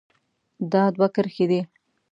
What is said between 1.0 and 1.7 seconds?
کرښې دي.